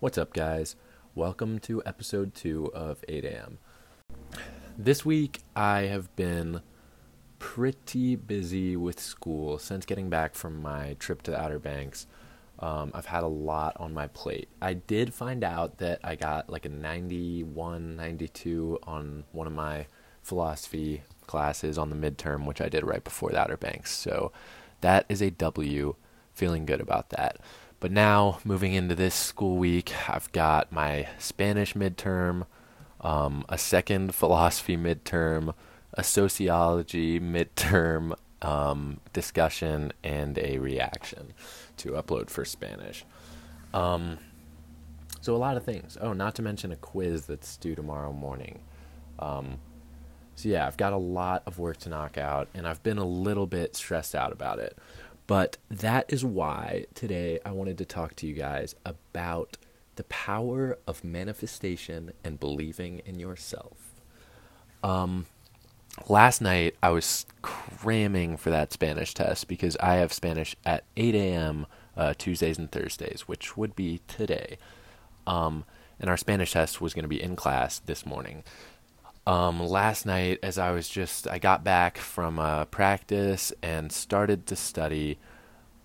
[0.00, 0.76] What's up, guys?
[1.14, 3.58] Welcome to episode two of 8 a.m.
[4.78, 6.62] This week, I have been
[7.38, 12.06] pretty busy with school since getting back from my trip to the Outer Banks.
[12.60, 14.48] Um, I've had a lot on my plate.
[14.62, 19.84] I did find out that I got like a 91, 92 on one of my
[20.22, 23.94] philosophy classes on the midterm, which I did right before the Outer Banks.
[23.94, 24.32] So
[24.80, 25.94] that is a W.
[26.32, 27.36] Feeling good about that.
[27.80, 32.44] But now, moving into this school week, I've got my Spanish midterm,
[33.00, 35.54] um, a second philosophy midterm,
[35.94, 41.32] a sociology midterm um, discussion, and a reaction
[41.78, 43.06] to upload for Spanish.
[43.72, 44.18] Um,
[45.22, 45.96] so, a lot of things.
[46.02, 48.60] Oh, not to mention a quiz that's due tomorrow morning.
[49.18, 49.58] Um,
[50.36, 53.06] so, yeah, I've got a lot of work to knock out, and I've been a
[53.06, 54.76] little bit stressed out about it.
[55.30, 59.58] But that is why today I wanted to talk to you guys about
[59.94, 63.76] the power of manifestation and believing in yourself.
[64.82, 65.26] Um,
[66.08, 71.14] last night I was cramming for that Spanish test because I have Spanish at 8
[71.14, 71.66] a.m.
[71.96, 74.58] Uh, Tuesdays and Thursdays, which would be today.
[75.28, 75.64] Um,
[76.00, 78.42] and our Spanish test was going to be in class this morning.
[79.26, 84.46] Um, last night, as I was just, I got back from uh, practice and started
[84.46, 85.18] to study,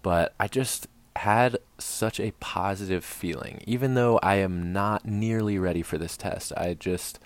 [0.01, 3.61] but I just had such a positive feeling.
[3.67, 7.19] Even though I am not nearly ready for this test, I just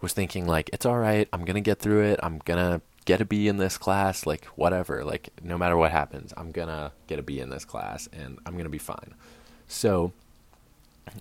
[0.00, 1.28] was thinking, like, it's all right.
[1.32, 2.20] I'm to get through it.
[2.22, 4.24] I'm to get a B in this class.
[4.24, 5.04] Like, whatever.
[5.04, 8.52] Like, no matter what happens, I'm to get a B in this class and I'm
[8.64, 9.14] to be fine.
[9.66, 10.12] So,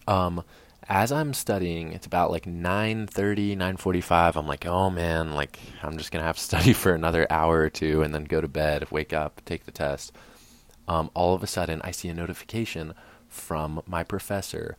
[0.07, 0.43] um,
[0.89, 4.35] as I'm studying, it's about like 9:30, 9:45.
[4.37, 7.59] I'm like, "Oh man, like I'm just going to have to study for another hour
[7.59, 10.11] or two and then go to bed, wake up, take the test."
[10.87, 12.93] Um, all of a sudden, I see a notification
[13.27, 14.77] from my professor,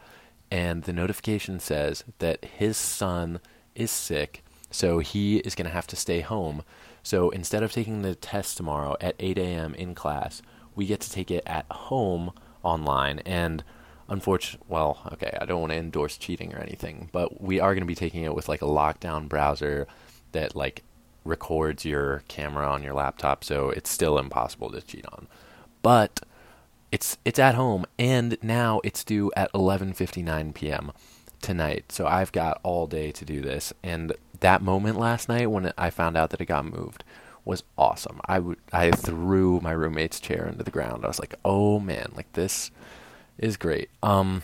[0.50, 3.40] and the notification says that his son
[3.74, 6.62] is sick, so he is going to have to stay home.
[7.02, 9.74] So instead of taking the test tomorrow at 8 a.m.
[9.74, 10.42] in class,
[10.74, 13.18] we get to take it at home online.
[13.20, 13.62] And
[14.08, 17.82] unfortunately, well, okay, I don't want to endorse cheating or anything, but we are going
[17.82, 19.86] to be taking it with like a lockdown browser
[20.32, 20.82] that like
[21.24, 25.26] records your camera on your laptop, so it's still impossible to cheat on.
[25.82, 26.20] But
[26.90, 30.92] it's it's at home and now it's due at 11:59 p.m.
[31.42, 31.92] tonight.
[31.92, 35.90] So I've got all day to do this and that moment last night when I
[35.90, 37.04] found out that it got moved
[37.44, 38.20] was awesome.
[38.24, 41.04] I would I threw my roommate's chair into the ground.
[41.04, 42.70] I was like, "Oh man, like this
[43.38, 43.90] is great.
[44.02, 44.42] Um,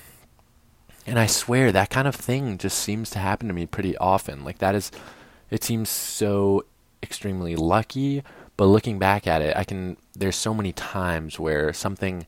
[1.07, 4.45] and I swear that kind of thing just seems to happen to me pretty often.
[4.45, 4.91] Like that is,
[5.51, 6.65] it seems so
[7.03, 8.23] extremely lucky.
[8.57, 9.97] But looking back at it, I can.
[10.17, 12.27] There's so many times where something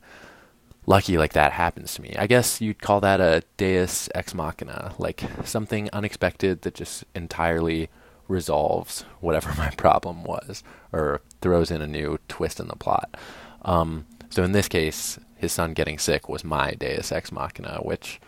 [0.84, 2.15] lucky like that happens to me.
[2.19, 7.88] I guess you'd call that a deus ex machina, like something unexpected that just entirely
[8.28, 10.62] resolves whatever my problem was
[10.93, 13.16] or throws in a new twist in the plot.
[13.62, 18.20] Um, so in this case, his son getting sick was my deus ex machina, which,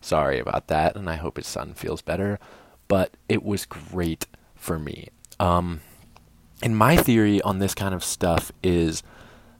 [0.00, 2.38] sorry about that, and I hope his son feels better.
[2.88, 5.08] But it was great for me.
[5.38, 5.80] Um,
[6.62, 9.02] and my theory on this kind of stuff is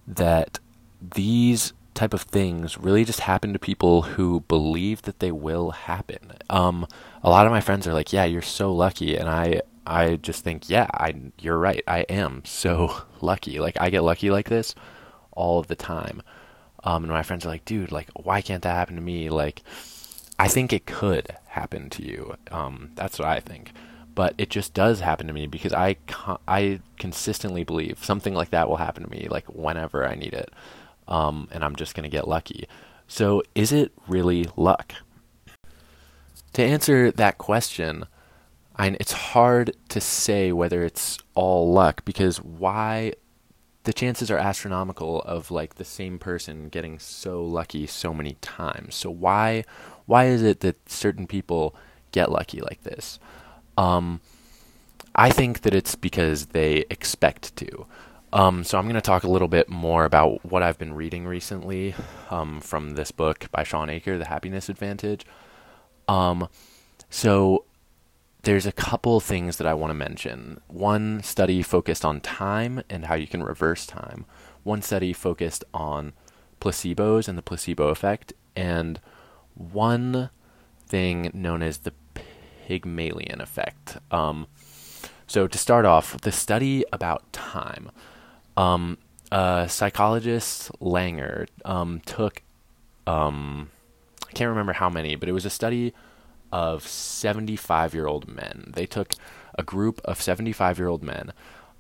[0.06, 0.58] that
[1.00, 6.32] these type of things really just happen to people who believe that they will happen.
[6.50, 6.86] Um,
[7.22, 10.44] a lot of my friends are like, "Yeah, you're so lucky," and I, I just
[10.44, 11.82] think, "Yeah, I, you're right.
[11.86, 13.58] I am so lucky.
[13.58, 14.74] Like I get lucky like this
[15.40, 16.22] all of the time."
[16.84, 19.28] Um, and my friends are like, dude, like, why can't that happen to me?
[19.28, 19.62] Like,
[20.38, 22.34] I think it could happen to you.
[22.50, 23.72] Um, that's what I think.
[24.14, 25.96] But it just does happen to me because I,
[26.48, 30.50] I consistently believe something like that will happen to me, like, whenever I need it.
[31.06, 32.66] Um, and I'm just going to get lucky.
[33.06, 34.94] So, is it really luck?
[36.54, 38.06] To answer that question,
[38.76, 43.14] I, it's hard to say whether it's all luck because why
[43.84, 48.94] the chances are astronomical of like the same person getting so lucky so many times.
[48.94, 49.64] So why
[50.06, 51.75] why is it that certain people
[52.12, 53.19] get lucky like this?
[53.78, 54.20] Um,
[55.14, 57.87] I think that it's because they expect to.
[58.32, 61.26] Um, so I'm going to talk a little bit more about what I've been reading
[61.26, 61.94] recently
[62.31, 65.26] um, from this book by Shawn Achor, The Happiness Advantage.
[66.06, 66.49] Um,
[67.08, 67.64] so
[68.42, 70.60] there's a couple things that I want to mention.
[70.69, 74.25] One study focused on time and how you can reverse time.
[74.62, 76.12] One study focused on
[76.60, 79.00] placebos and the placebo effect, and
[79.54, 80.31] one
[80.87, 81.92] thing known as the
[82.66, 83.98] Pygmalion effect.
[84.10, 84.46] Um,
[85.26, 87.90] so to start off, the study about time.
[88.56, 88.98] Um,
[89.32, 92.43] psychologist Langer um, took
[93.06, 93.70] um,
[94.28, 95.93] I can't remember how many, but it was a study
[96.52, 98.73] of 75 year old men.
[98.75, 99.14] They took
[99.58, 101.32] a group of 75 year old men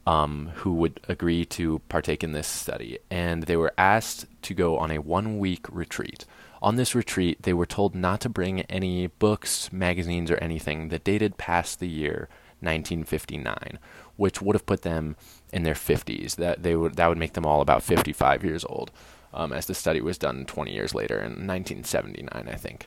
[0.06, 4.78] um, who would agree to partake in this study, and they were asked to go
[4.78, 6.24] on a one week retreat.
[6.62, 11.04] On this retreat, they were told not to bring any books, magazines, or anything that
[11.04, 12.28] dated past the year
[12.60, 13.78] 1959,
[14.16, 15.16] which would have put them
[15.52, 16.36] in their 50s.
[16.36, 18.90] That they would that would make them all about 55 years old,
[19.32, 22.86] um, as the study was done 20 years later in 1979, I think.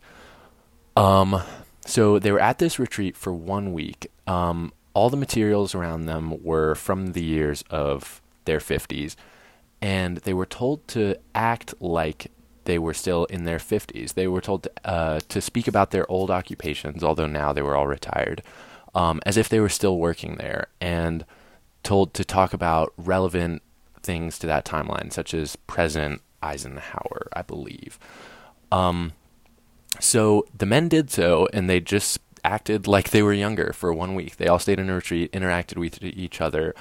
[0.96, 1.42] Um,
[1.86, 4.12] so they were at this retreat for one week.
[4.28, 9.16] Um, all the materials around them were from the years of their 50s,
[9.82, 12.32] and they were told to act like
[12.66, 14.14] they were still in their 50s.
[14.14, 17.76] They were told to, uh, to speak about their old occupations, although now they were
[17.76, 18.42] all retired,
[18.96, 21.26] um, as if they were still working there, and
[21.82, 23.62] told to talk about relevant
[24.02, 28.00] things to that timeline, such as President Eisenhower, I believe.
[28.72, 29.14] Um,
[30.00, 34.16] so the men did so, and they just acted like they were younger for one
[34.16, 34.38] week.
[34.38, 36.76] They all stayed in a retreat, interacted with each other,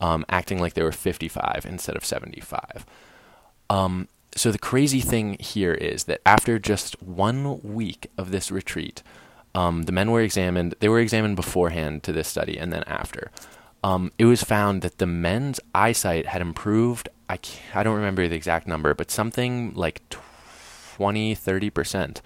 [0.00, 2.84] um, acting like they were 55 instead of 75.
[3.70, 9.02] Um, so the crazy thing here is that after just one week of this retreat,
[9.54, 10.74] um, the men were examined.
[10.80, 13.30] They were examined beforehand to this study and then after.
[13.82, 17.08] Um, it was found that the men's eyesight had improved.
[17.30, 17.38] I,
[17.74, 20.02] I don't remember the exact number, but something like
[20.96, 22.20] 20, 30%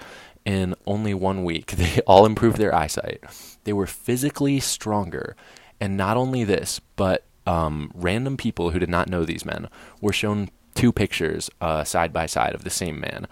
[0.45, 1.75] in only one week.
[1.77, 3.23] They all improved their eyesight.
[3.65, 5.37] They were physically stronger.
[5.81, 9.69] And not only this, but um, random people who did not know these men
[10.01, 13.27] were shown two pictures uh, side by side of the same man.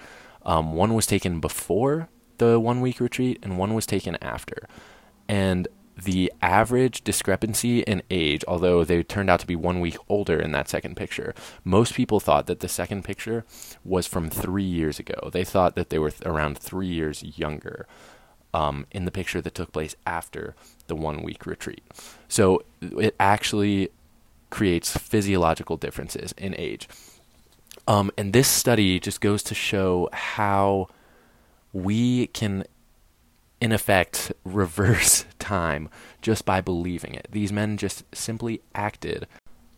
[0.45, 2.09] Um, one was taken before
[2.39, 4.67] the one week retreat, and one was taken after.
[5.29, 5.69] And
[6.05, 10.53] the average discrepancy in age, although they turned out to be one week older in
[10.53, 11.35] that second picture,
[11.65, 13.45] most people thought that the second picture
[13.85, 15.31] was from three years ago.
[15.33, 17.87] They thought that they were th- around three years younger
[18.55, 20.55] um, in the picture that took place after
[20.87, 21.83] the one week retreat.
[22.29, 23.91] So it actually
[24.51, 26.89] creates physiological differences in age.
[27.87, 30.89] Um, and this study just goes to show how
[31.73, 32.65] we can
[33.61, 35.89] in effect, reverse time
[36.23, 37.29] just by believing it.
[37.31, 39.27] These men just simply acted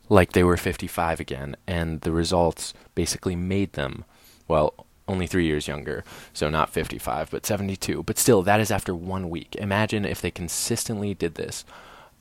[0.09, 4.03] like they were 55 again, and the results basically made them,
[4.47, 8.03] well, only three years younger, so not 55, but 72.
[8.03, 9.55] But still, that is after one week.
[9.55, 11.65] Imagine if they consistently did this,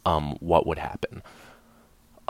[0.06, 1.22] um, what would happen?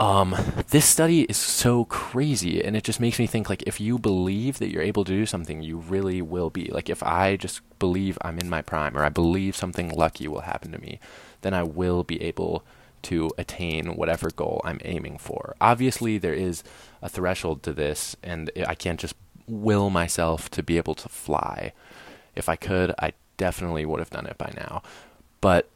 [0.01, 0.35] Um,
[0.69, 4.57] this study is so crazy, and it just makes me think like if you believe
[4.57, 6.65] that you're able to do something, you really will be.
[6.71, 10.41] Like if I just believe I'm in my prime, or I believe something lucky will
[10.41, 10.99] happen to me,
[11.41, 12.65] then I will be able
[13.03, 15.55] to attain whatever goal I'm aiming for.
[15.61, 16.63] Obviously, there is
[17.03, 19.13] a threshold to this, and I can't just
[19.45, 21.73] will myself to be able to fly.
[22.35, 24.81] If I could, I definitely would have done it by now.
[25.41, 25.69] But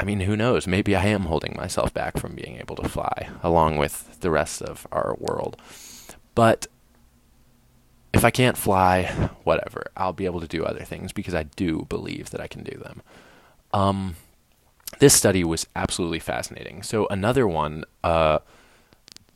[0.00, 0.66] I mean, who knows?
[0.66, 4.62] Maybe I am holding myself back from being able to fly, along with the rest
[4.62, 5.60] of our world.
[6.34, 6.68] But
[8.14, 9.04] if I can't fly,
[9.44, 12.62] whatever, I'll be able to do other things because I do believe that I can
[12.64, 13.02] do them.
[13.74, 14.16] Um,
[15.00, 16.82] this study was absolutely fascinating.
[16.82, 18.38] So another one uh,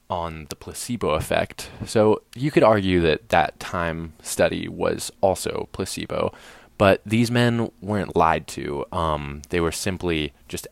[0.09, 1.69] on the placebo effect.
[1.85, 6.33] So you could argue that that time study was also placebo,
[6.79, 8.85] but these men weren't lied to.
[8.93, 10.67] Um, they were simply just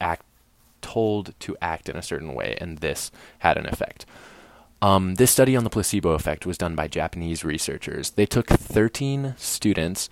[0.00, 0.24] act
[0.80, 4.06] told to act in a certain way, and this had an effect.
[4.82, 8.10] Um, this study on the placebo effect was done by Japanese researchers.
[8.10, 10.10] They took 13 students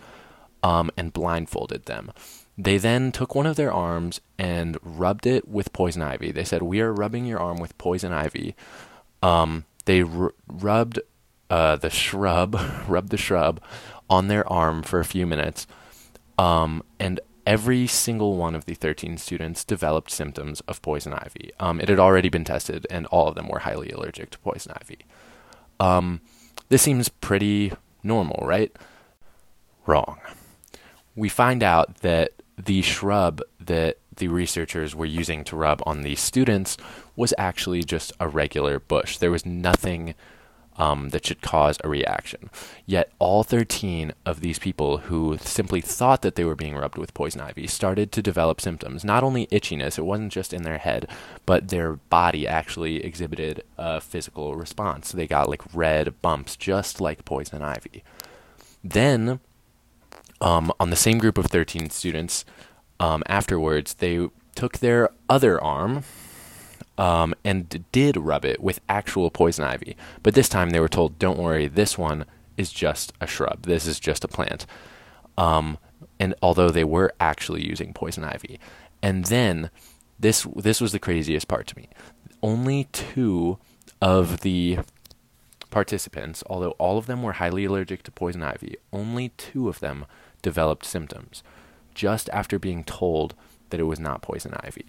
[0.62, 2.12] um, and blindfolded them.
[2.56, 6.30] They then took one of their arms and rubbed it with poison ivy.
[6.32, 8.54] They said, "We are rubbing your arm with poison ivy."
[9.22, 11.00] Um, they r- rubbed
[11.50, 12.58] uh, the shrub,
[12.88, 13.60] rubbed the shrub
[14.08, 15.66] on their arm for a few minutes,
[16.38, 21.50] um, and every single one of the 13 students developed symptoms of poison ivy.
[21.60, 24.72] Um, it had already been tested, and all of them were highly allergic to poison
[24.80, 24.98] ivy.
[25.80, 26.20] Um,
[26.68, 28.74] this seems pretty normal, right?
[29.86, 30.18] Wrong.
[31.14, 36.20] We find out that the shrub that the researchers were using to rub on these
[36.20, 36.76] students
[37.16, 39.18] was actually just a regular bush.
[39.18, 40.14] There was nothing
[40.76, 42.50] um, that should cause a reaction.
[42.86, 47.14] Yet all 13 of these people who simply thought that they were being rubbed with
[47.14, 49.04] poison ivy started to develop symptoms.
[49.04, 51.08] Not only itchiness, it wasn't just in their head,
[51.46, 55.12] but their body actually exhibited a physical response.
[55.12, 58.02] They got like red bumps, just like poison ivy.
[58.82, 59.40] Then,
[60.40, 62.44] um, on the same group of 13 students,
[63.00, 66.04] um, afterwards, they took their other arm,
[66.96, 69.96] um, and did rub it with actual poison ivy.
[70.22, 72.24] But this time they were told, don't worry, this one
[72.56, 73.62] is just a shrub.
[73.62, 74.66] This is just a plant.
[75.36, 75.78] Um,
[76.20, 78.60] and although they were actually using poison ivy,
[79.02, 79.70] and then
[80.18, 81.88] this this was the craziest part to me.
[82.42, 83.58] Only two
[84.00, 84.78] of the
[85.70, 90.06] participants, although all of them were highly allergic to poison ivy, only two of them
[90.40, 91.42] developed symptoms
[91.94, 93.34] just after being told
[93.70, 94.86] that it was not poison ivy.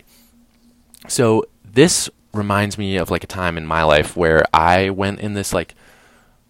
[1.07, 5.33] So this reminds me of like a time in my life where I went in
[5.33, 5.75] this like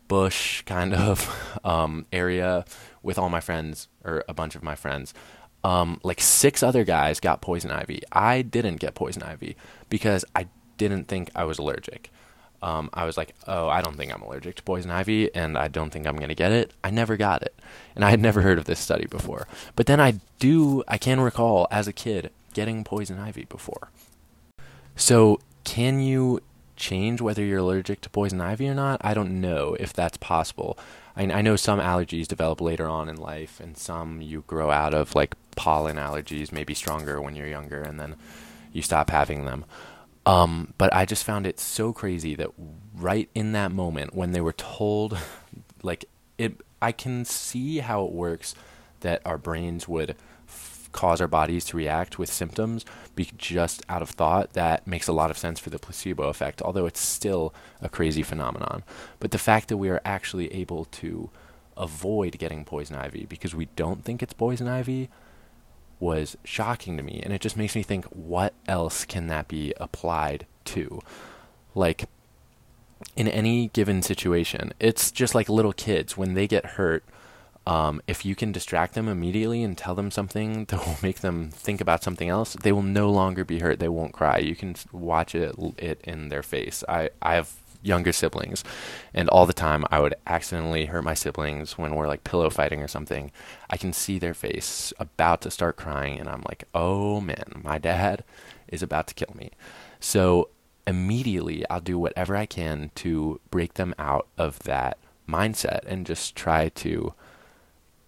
[0.07, 2.65] bush kind of um, area
[3.03, 5.13] with all my friends or a bunch of my friends.
[5.63, 8.01] Um, like six other guys got poison ivy.
[8.11, 9.55] I didn't get poison ivy
[9.89, 10.47] because I
[10.77, 12.11] didn't think I was allergic.
[12.61, 15.67] Um, I was like, oh, I don't think I'm allergic to poison ivy, and I
[15.67, 16.71] don't think I'm going to get it.
[16.83, 17.53] I never got it.
[17.95, 19.47] And I had never heard of this study before.
[19.75, 23.89] But then I do, I can recall as a kid getting poison ivy before.
[24.95, 26.41] So, can you
[26.75, 29.01] change whether you're allergic to poison ivy or not?
[29.03, 30.77] I don't know if that's possible.
[31.15, 34.93] I, I know some allergies develop later on in life, and some you grow out
[34.93, 38.15] of, like pollen allergies, maybe stronger when you're younger, and then
[38.71, 39.65] you stop having them.
[40.25, 42.49] Um, but I just found it so crazy that
[42.95, 45.17] right in that moment when they were told,
[45.83, 46.05] like
[46.37, 48.55] it, I can see how it works
[49.01, 50.15] that our brains would
[50.95, 52.85] cause our bodies to react with symptoms
[53.15, 56.61] be just out of thought that makes a lot of sense for the placebo effect
[56.61, 58.81] although it's still a crazy phenomenon.
[59.19, 61.29] But the fact that we are actually able to
[61.75, 65.09] avoid getting poison ivy because we don't think it's poison ivy
[65.99, 67.19] was shocking to me.
[67.23, 71.01] And it just makes me think what else can that be applied to?
[71.73, 72.07] Like
[73.17, 77.03] in any given situation it's just like little kids when they get hurt
[77.65, 81.49] um, if you can distract them immediately and tell them something that will make them
[81.51, 83.79] think about something else, they will no longer be hurt.
[83.79, 84.37] They won't cry.
[84.37, 86.83] You can watch it it in their face.
[86.87, 88.63] I I have younger siblings,
[89.13, 92.81] and all the time I would accidentally hurt my siblings when we're like pillow fighting
[92.81, 93.31] or something.
[93.69, 97.77] I can see their face about to start crying, and I'm like, oh man, my
[97.77, 98.23] dad
[98.67, 99.51] is about to kill me.
[99.99, 100.49] So
[100.87, 106.35] immediately I'll do whatever I can to break them out of that mindset and just
[106.35, 107.13] try to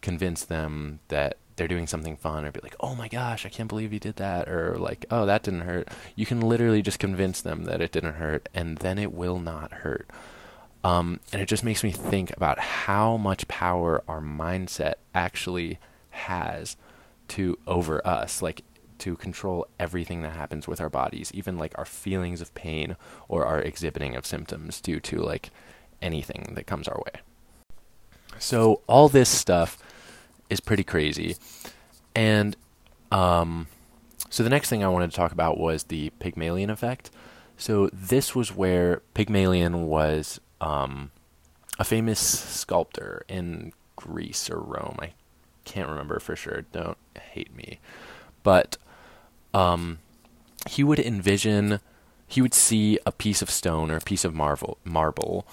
[0.01, 3.68] convince them that they're doing something fun or be like, oh my gosh, I can't
[3.68, 4.48] believe you did that.
[4.48, 5.89] Or like, oh, that didn't hurt.
[6.16, 9.72] You can literally just convince them that it didn't hurt and then it will not
[9.72, 10.10] hurt.
[10.84, 15.80] Um, and it just makes me think about how much power our mindset actually
[16.12, 16.77] has
[17.30, 18.63] to over us, like
[19.00, 22.96] to control everything that happens with our bodies, even like our feelings of pain
[23.27, 25.50] or our exhibiting of symptoms due to like
[26.01, 27.22] anything that comes our way.
[28.39, 29.77] So all this stuff
[30.50, 31.36] is pretty crazy.
[32.15, 32.56] And
[33.12, 33.67] um,
[34.29, 37.12] so the next thing I wanted to talk about was the Pygmalion effect.
[37.58, 41.12] So this was where Pygmalion was um,
[41.79, 44.98] a famous sculptor in Greece or Rome.
[45.01, 45.13] I
[45.65, 46.65] can't remember for sure.
[46.72, 46.98] Don't
[47.32, 47.79] hate me.
[48.44, 48.77] But
[49.53, 50.00] um,
[50.70, 51.79] he would envision,
[52.27, 55.48] he would see a piece of stone or a piece of marble, marble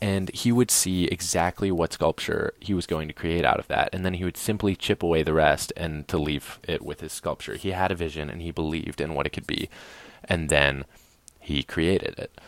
[0.00, 3.90] and he would see exactly what sculpture he was going to create out of that.
[3.92, 7.12] And then he would simply chip away the rest and to leave it with his
[7.12, 7.56] sculpture.
[7.56, 9.68] He had a vision and he believed in what it could be
[10.24, 10.84] and then
[11.38, 12.40] he created it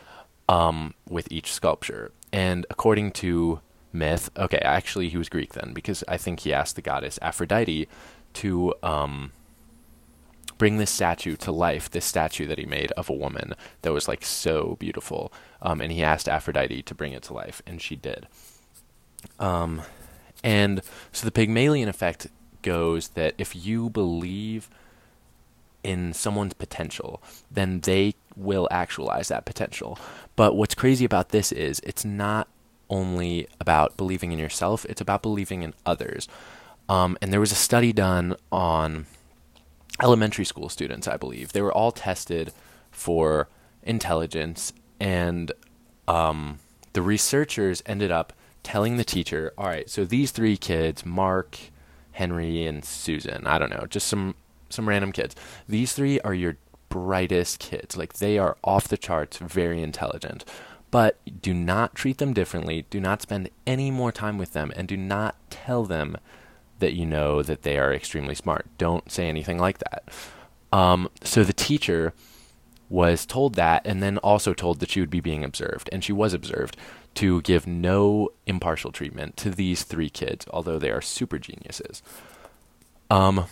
[0.48, 2.12] um, with each sculpture.
[2.32, 3.60] And according to
[3.92, 7.86] myth okay actually he was greek then because i think he asked the goddess aphrodite
[8.32, 9.32] to um,
[10.62, 14.06] bring this statue to life, this statue that he made of a woman that was
[14.06, 15.32] like so beautiful.
[15.60, 18.28] Um, and he asked Aphrodite to bring it to life, and she did.
[19.40, 19.82] Um,
[20.44, 22.28] and so the Pygmalion effect
[22.62, 24.70] goes that if you believe
[25.82, 29.98] in someone's potential, then they will actualize that potential.
[30.36, 32.46] But what's crazy about this is it's not
[32.88, 36.28] only about believing in yourself, it's about believing in others.
[36.88, 39.06] Um, and there was a study done on
[40.02, 41.52] elementary school students, I believe.
[41.52, 42.52] They were all tested
[42.90, 43.48] for
[43.82, 45.52] intelligence, and
[46.08, 46.58] um,
[46.92, 48.32] the researchers ended up
[48.62, 51.58] telling the teacher, "All right, so these three kids, Mark,
[52.12, 53.46] Henry, and Susan.
[53.46, 54.34] I don't know, just some
[54.68, 55.36] some random kids.
[55.68, 56.56] These three are your
[56.88, 57.96] brightest kids.
[57.96, 60.44] Like they are off the charts, very intelligent."
[60.90, 62.84] But do not treat them differently.
[62.90, 66.18] Do not spend any more time with them, and do not tell them
[66.82, 68.66] that you know that they are extremely smart.
[68.76, 70.08] Don't say anything like that.
[70.72, 72.12] Um, so the teacher
[72.90, 76.12] was told that, and then also told that she would be being observed, and she
[76.12, 76.76] was observed
[77.14, 82.02] to give no impartial treatment to these three kids, although they are super geniuses.
[83.10, 83.46] Um,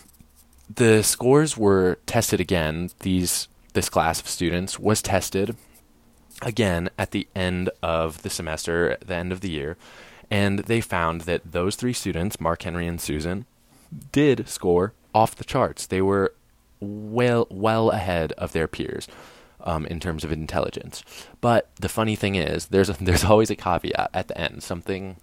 [0.73, 2.89] the scores were tested again.
[2.99, 5.55] These this class of students was tested
[6.41, 9.77] again at the end of the semester, the end of the year,
[10.31, 13.45] and they found that those three students, Mark, Henry, and Susan,
[14.13, 15.85] did score off the charts.
[15.85, 16.33] They were
[16.79, 19.07] well well ahead of their peers
[19.59, 21.03] um, in terms of intelligence.
[21.41, 25.17] But the funny thing is, there's a, there's always a caveat at the end, something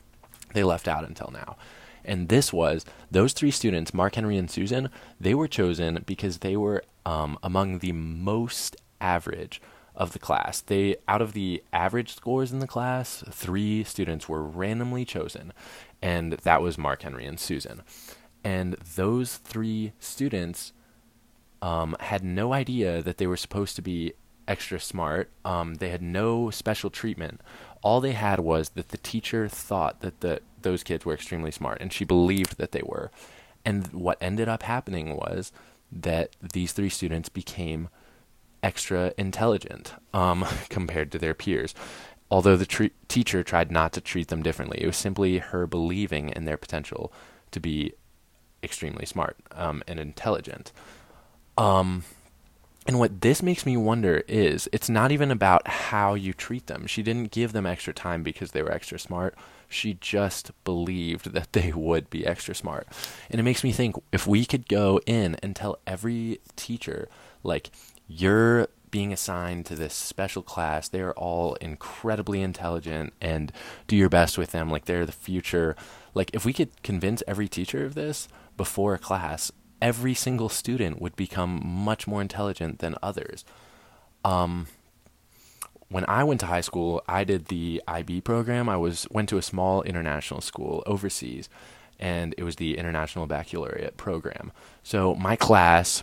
[0.52, 1.56] they left out until now.
[2.04, 4.88] And this was those three students, Mark Henry and Susan,
[5.20, 9.60] they were chosen because they were um, among the most average
[9.98, 10.60] of the class.
[10.62, 15.52] They out of the average scores in the class, three students were randomly chosen,
[16.00, 17.82] and that was Mark Henry and Susan.
[18.44, 20.72] And those three students
[21.60, 24.12] um, had no idea that they were supposed to be
[24.46, 25.30] extra smart.
[25.44, 27.40] Um, they had no special treatment.
[27.82, 31.78] All they had was that the teacher thought that the those kids were extremely smart,
[31.80, 33.10] and she believed that they were.
[33.64, 35.52] And what ended up happening was
[35.90, 37.88] that these three students became
[38.62, 41.74] extra intelligent um, compared to their peers.
[42.30, 46.44] Although the teacher tried not to treat them differently, it was simply her believing in
[46.44, 47.10] their potential
[47.52, 47.94] to be
[48.62, 50.72] extremely smart um, and intelligent.
[51.56, 52.04] Um,
[52.86, 56.86] and what this makes me wonder is it's not even about how you treat them.
[56.86, 59.34] She didn't give them extra time because they were extra smart.
[59.68, 62.88] She just believed that they would be extra smart.
[63.30, 67.08] And it makes me think if we could go in and tell every teacher,
[67.42, 67.70] like,
[68.08, 73.52] you're being assigned to this special class, they're all incredibly intelligent and
[73.86, 75.76] do your best with them, like, they're the future.
[76.14, 81.00] Like, if we could convince every teacher of this before a class, every single student
[81.00, 83.44] would become much more intelligent than others.
[84.24, 84.66] Um,
[85.88, 88.68] when I went to high school, I did the IB program.
[88.68, 91.48] I was went to a small international school overseas,
[91.98, 94.52] and it was the International Baccalaureate program.
[94.82, 96.02] So my class,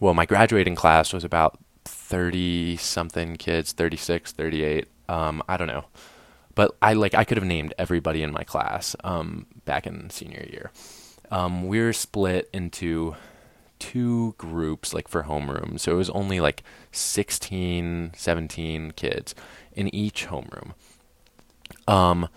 [0.00, 4.88] well, my graduating class was about 30 something kids, 36, 38.
[5.08, 5.86] Um, I don't know.
[6.54, 10.46] But I like I could have named everybody in my class um, back in senior
[10.50, 10.70] year
[11.30, 13.16] um, we were split into
[13.78, 15.78] two groups like for homeroom.
[15.78, 19.34] So it was only like 16, 17 kids
[19.72, 20.74] in each homeroom.
[21.88, 22.28] Um,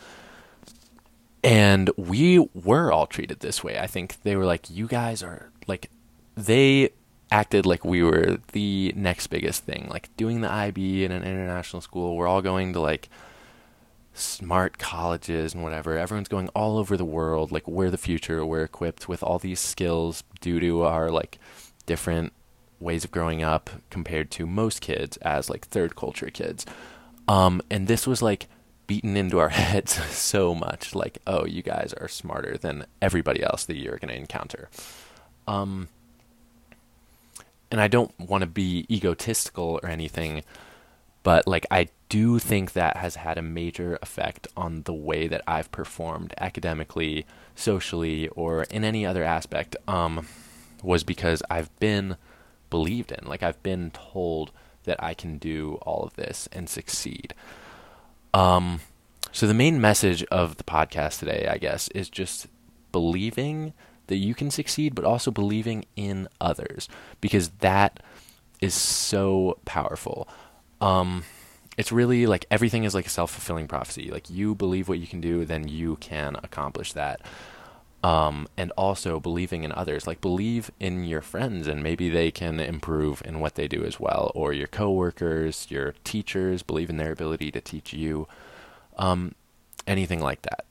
[1.44, 3.78] and we were all treated this way.
[3.80, 5.90] I think they were like, you guys are like,
[6.36, 6.90] they
[7.32, 9.88] acted like we were the next biggest thing.
[9.90, 13.10] Like doing the IB in an international school, we're all going to like
[14.14, 15.98] smart colleges and whatever.
[15.98, 17.52] Everyone's going all over the world.
[17.52, 18.46] Like we're the future.
[18.46, 21.40] We're equipped with all these skills due to our like
[21.86, 22.34] different
[22.80, 26.66] ways of growing up compared to most kids as like third culture kids.
[27.28, 28.48] Um, and this was like
[28.88, 30.96] beaten into our heads so much.
[30.96, 34.70] Like, oh, you guys are smarter than everybody else that you're going to encounter.
[35.48, 35.90] Um,
[37.72, 40.44] and I don't want to be egotistical or anything,
[41.24, 45.42] but like I do think that has had a major effect on the way that
[45.46, 47.26] I've performed academically,
[47.56, 49.76] socially, or in any other aspect.
[49.88, 50.28] Um,
[50.84, 52.18] was because I've been
[52.70, 54.52] believed in, like I've been told
[54.84, 57.34] that I can do all of this and succeed.
[58.34, 58.82] Um,
[59.32, 62.48] so the main message of the podcast today, I guess, is just
[62.92, 63.74] believing
[64.08, 66.90] that you can succeed, but also believing in others
[67.22, 68.02] because that
[68.62, 70.28] is so powerful.
[70.82, 71.24] Um,
[71.78, 74.10] it's really like everything is like a self fulfilling prophecy.
[74.12, 77.22] Like you believe what you can do, then you can accomplish that.
[78.04, 82.60] Um, and also believing in others, like believe in your friends, and maybe they can
[82.60, 87.12] improve in what they do as well, or your coworkers, your teachers, believe in their
[87.12, 88.28] ability to teach you,
[88.98, 89.34] um,
[89.88, 90.66] anything like that.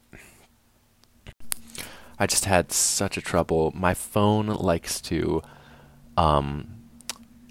[2.19, 3.71] I just had such a trouble.
[3.75, 5.41] My phone likes to
[6.15, 6.77] um,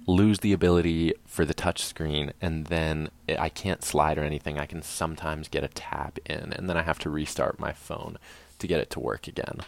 [0.07, 4.59] lose the ability for the touch screen and then I can't slide or anything.
[4.59, 8.19] I can sometimes get a tap in and then I have to restart my phone
[8.59, 9.61] to get it to work again.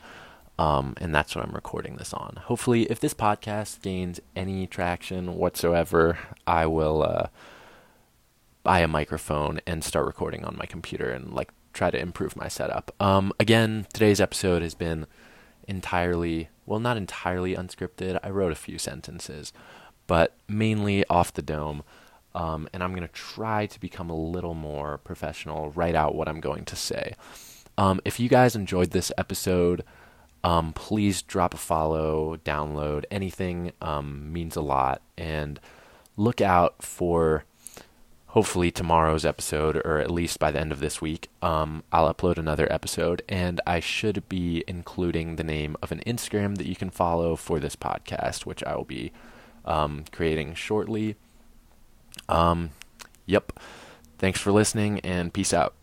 [0.59, 2.41] Um, and that's what I'm recording this on.
[2.47, 7.29] Hopefully, if this podcast gains any traction whatsoever, I will uh,
[8.65, 12.49] buy a microphone and start recording on my computer and like try to improve my
[12.49, 12.95] setup.
[13.01, 15.07] Um, again, today's episode has been
[15.67, 18.19] entirely, well, not entirely unscripted.
[18.23, 19.53] I wrote a few sentences
[20.09, 21.85] but mainly off the dome.
[22.35, 26.29] Um, and I'm going to try to become a little more professional, write out what
[26.29, 27.15] I'm going to say.
[27.77, 29.85] Um, if you guys enjoyed this episode,
[30.43, 35.03] um, please drop a follow, download, anything um, means a lot.
[35.17, 35.61] And
[36.17, 37.45] look out for
[38.29, 41.29] hopefully tomorrow's episode, or at least by the end of this week.
[41.43, 46.57] Um, I'll upload another episode, and I should be including the name of an Instagram
[46.59, 49.13] that you can follow for this podcast, which I will be
[49.65, 51.17] um, creating shortly.
[52.29, 52.71] Um,
[53.27, 53.53] yep.
[54.19, 55.75] Thanks for listening and peace out.